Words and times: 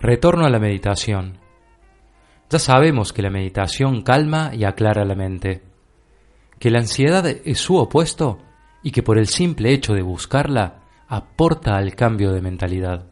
Retorno 0.00 0.46
a 0.46 0.48
la 0.48 0.60
meditación. 0.60 1.38
Ya 2.48 2.60
sabemos 2.60 3.12
que 3.12 3.20
la 3.20 3.30
meditación 3.30 4.02
calma 4.02 4.52
y 4.54 4.62
aclara 4.62 5.04
la 5.04 5.16
mente, 5.16 5.62
que 6.60 6.70
la 6.70 6.78
ansiedad 6.78 7.26
es 7.26 7.58
su 7.58 7.76
opuesto 7.76 8.38
y 8.84 8.92
que 8.92 9.02
por 9.02 9.18
el 9.18 9.26
simple 9.26 9.72
hecho 9.72 9.94
de 9.94 10.02
buscarla 10.02 10.84
aporta 11.08 11.76
al 11.76 11.96
cambio 11.96 12.30
de 12.30 12.40
mentalidad. 12.40 13.06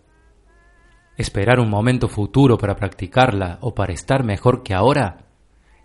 Esperar 1.16 1.58
un 1.58 1.70
momento 1.70 2.06
futuro 2.06 2.56
para 2.56 2.76
practicarla 2.76 3.58
o 3.62 3.74
para 3.74 3.92
estar 3.92 4.22
mejor 4.22 4.62
que 4.62 4.72
ahora 4.72 5.26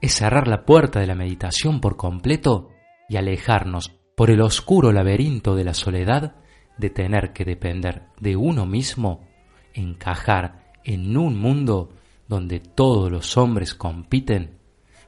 es 0.02 0.14
cerrar 0.14 0.48
la 0.48 0.66
puerta 0.66 1.00
de 1.00 1.08
la 1.08 1.16
meditación 1.16 1.82
por 1.82 1.98
completo 1.98 2.70
y 3.10 3.18
alejarnos 3.18 3.92
por 4.16 4.30
el 4.30 4.42
oscuro 4.42 4.92
laberinto 4.92 5.56
de 5.56 5.64
la 5.64 5.74
soledad 5.74 6.36
de 6.78 6.92
tener 6.92 7.34
que 7.34 7.44
depender 7.44 8.04
de 8.20 8.36
uno 8.36 8.68
mismo, 8.68 9.28
encajar 9.74 10.61
en 10.84 11.16
un 11.18 11.38
mundo 11.38 11.94
donde 12.28 12.60
todos 12.60 13.12
los 13.12 13.38
hombres 13.38 13.76
compiten 13.76 14.60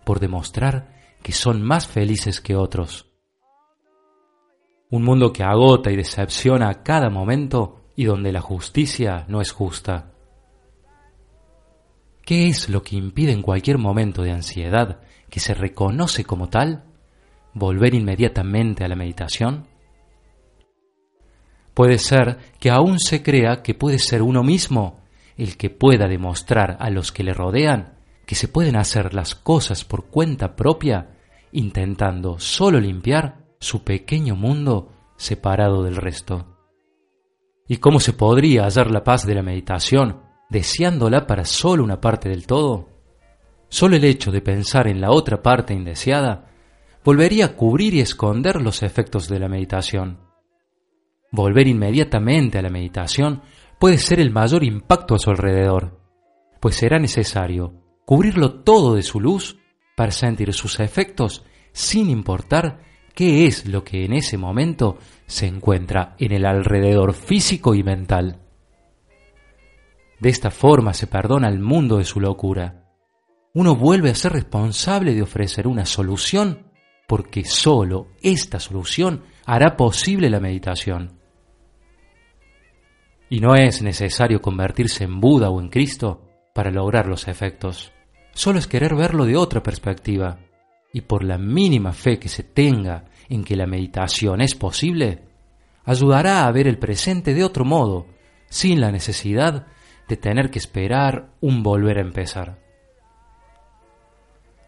por 0.04 0.20
demostrar 0.20 0.94
que 1.22 1.32
son 1.32 1.62
más 1.62 1.88
felices 1.88 2.42
que 2.42 2.56
otros. 2.56 3.10
Un 4.90 5.04
mundo 5.04 5.32
que 5.32 5.44
agota 5.44 5.92
y 5.92 5.96
decepciona 5.96 6.70
a 6.70 6.84
cada 6.84 7.10
momento 7.10 7.86
y 7.96 8.06
donde 8.06 8.32
la 8.32 8.42
justicia 8.42 9.26
no 9.28 9.42
es 9.42 9.52
justa. 9.52 10.12
¿Qué 12.24 12.48
es 12.48 12.70
lo 12.70 12.84
que 12.84 12.96
impide 12.96 13.32
en 13.32 13.42
cualquier 13.42 13.78
momento 13.78 14.22
de 14.22 14.32
ansiedad 14.32 15.02
que 15.30 15.40
se 15.40 15.54
reconoce 15.54 16.24
como 16.26 16.50
tal 16.50 16.84
volver 17.54 17.94
inmediatamente 17.94 18.84
a 18.84 18.88
la 18.88 18.96
meditación? 18.96 19.68
Puede 21.74 21.98
ser 21.98 22.38
que 22.60 22.70
aún 22.70 23.00
se 23.00 23.24
crea 23.24 23.64
que 23.64 23.74
puede 23.74 23.98
ser 23.98 24.22
uno 24.22 24.44
mismo 24.44 25.03
el 25.38 25.58
que 25.58 25.70
pueda 25.70 26.08
demostrar 26.08 26.78
a 26.80 26.90
los 26.90 27.12
que 27.12 27.24
le 27.24 27.34
rodean 27.34 27.94
que 28.26 28.36
se 28.36 28.48
pueden 28.48 28.76
hacer 28.76 29.14
las 29.14 29.36
cosas 29.36 29.84
por 29.84 30.06
cuenta 30.06 30.56
propia, 30.56 31.18
intentando 31.52 32.40
solo 32.40 32.80
limpiar 32.80 33.44
su 33.60 33.84
pequeño 33.84 34.36
mundo 34.36 34.92
separado 35.18 35.84
del 35.84 35.96
resto. 35.96 36.48
¿Y 37.68 37.78
cómo 37.78 38.00
se 38.00 38.14
podría 38.14 38.64
hallar 38.64 38.92
la 38.92 39.04
paz 39.04 39.26
de 39.26 39.36
la 39.36 39.44
meditación 39.44 40.22
deseándola 40.50 41.26
para 41.26 41.46
solo 41.46 41.84
una 41.84 42.00
parte 42.00 42.30
del 42.30 42.46
todo? 42.46 42.90
Solo 43.70 43.96
el 43.96 44.04
hecho 44.04 44.32
de 44.32 44.42
pensar 44.42 44.88
en 44.88 45.02
la 45.02 45.12
otra 45.12 45.42
parte 45.42 45.74
indeseada 45.74 46.50
volvería 47.04 47.46
a 47.46 47.56
cubrir 47.56 47.94
y 47.94 48.02
esconder 48.02 48.62
los 48.62 48.84
efectos 48.84 49.28
de 49.28 49.40
la 49.40 49.48
meditación. 49.48 50.20
Volver 51.32 51.68
inmediatamente 51.68 52.60
a 52.60 52.62
la 52.62 52.70
meditación 52.70 53.42
puede 53.84 53.98
ser 53.98 54.22
el 54.22 54.32
mayor 54.32 54.64
impacto 54.64 55.14
a 55.14 55.20
su 55.20 55.30
alrededor, 55.30 56.00
pues 56.62 56.76
será 56.76 57.00
necesario 57.00 57.74
cubrirlo 58.06 58.62
todo 58.64 58.96
de 58.96 59.04
su 59.04 59.20
luz 59.20 59.60
para 59.98 60.14
sentir 60.14 60.54
sus 60.54 60.80
efectos 60.80 61.44
sin 61.74 62.10
importar 62.10 62.80
qué 63.14 63.46
es 63.46 63.66
lo 63.66 63.84
que 63.84 64.06
en 64.06 64.14
ese 64.14 64.38
momento 64.38 65.00
se 65.26 65.48
encuentra 65.48 66.16
en 66.18 66.32
el 66.32 66.46
alrededor 66.46 67.14
físico 67.14 67.76
y 67.76 67.84
mental. 67.84 68.40
De 70.22 70.30
esta 70.30 70.50
forma 70.50 70.94
se 70.94 71.08
perdona 71.08 71.50
al 71.50 71.60
mundo 71.60 71.98
de 71.98 72.06
su 72.06 72.22
locura. 72.22 72.86
Uno 73.54 73.76
vuelve 73.76 74.12
a 74.12 74.16
ser 74.16 74.32
responsable 74.32 75.14
de 75.14 75.24
ofrecer 75.24 75.68
una 75.68 75.86
solución 75.86 76.72
porque 77.06 77.44
sólo 77.44 78.08
esta 78.22 78.62
solución 78.62 79.24
hará 79.46 79.76
posible 79.76 80.30
la 80.30 80.40
meditación. 80.40 81.22
Y 83.34 83.40
no 83.40 83.56
es 83.56 83.82
necesario 83.82 84.44
convertirse 84.44 85.06
en 85.06 85.20
Buda 85.20 85.50
o 85.50 85.60
en 85.60 85.70
Cristo 85.70 86.22
para 86.54 86.70
lograr 86.70 87.08
los 87.08 87.28
efectos. 87.28 87.92
Solo 88.32 88.60
es 88.60 88.68
querer 88.68 88.94
verlo 88.94 89.26
de 89.26 89.36
otra 89.36 89.64
perspectiva. 89.64 90.38
Y 90.94 91.02
por 91.02 91.24
la 91.24 91.40
mínima 91.40 91.94
fe 91.94 92.20
que 92.20 92.30
se 92.30 92.44
tenga 92.44 93.06
en 93.30 93.44
que 93.44 93.56
la 93.56 93.66
meditación 93.66 94.40
es 94.42 94.54
posible, 94.54 95.24
ayudará 95.84 96.46
a 96.46 96.52
ver 96.52 96.68
el 96.68 96.78
presente 96.78 97.34
de 97.34 97.44
otro 97.44 97.66
modo, 97.66 98.06
sin 98.52 98.80
la 98.80 98.92
necesidad 98.92 99.66
de 100.08 100.16
tener 100.16 100.52
que 100.52 100.60
esperar 100.60 101.32
un 101.42 101.64
volver 101.64 101.98
a 101.98 102.02
empezar. 102.02 102.60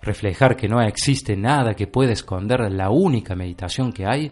Reflejar 0.02 0.56
que 0.56 0.68
no 0.68 0.82
existe 0.82 1.38
nada 1.38 1.76
que 1.76 1.86
pueda 1.86 2.14
esconder 2.14 2.62
la 2.72 2.90
única 2.90 3.36
meditación 3.36 3.94
que 3.94 4.08
hay, 4.08 4.32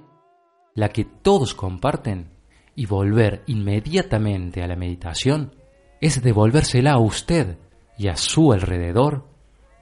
la 0.74 0.90
que 0.90 1.06
todos 1.06 1.54
comparten, 1.54 2.33
y 2.76 2.86
volver 2.86 3.44
inmediatamente 3.48 4.64
a 4.64 4.68
la 4.68 4.76
meditación, 4.76 5.56
es 6.02 6.22
devolvérsela 6.22 6.94
a 6.94 7.00
usted 7.00 7.58
y 7.98 8.08
a 8.08 8.18
su 8.18 8.52
alrededor, 8.52 9.28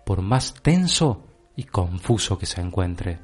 por 0.06 0.22
más 0.22 0.53
tenso 0.62 1.25
y 1.56 1.63
confuso 1.63 2.38
que 2.38 2.46
se 2.46 2.62
encuentre. 2.62 3.19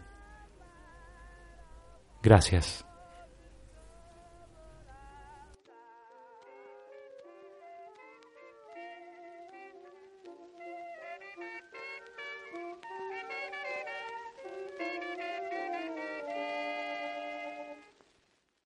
Gracias. 2.24 2.87